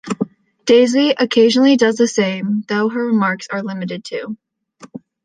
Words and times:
Daisy 0.65 1.11
occasionally 1.15 1.77
does 1.77 1.95
the 1.97 2.07
same, 2.07 2.63
though 2.67 2.89
her 2.89 3.05
remarks 3.05 3.47
are 3.51 3.61
limited 3.61 4.03
to? 4.05 4.35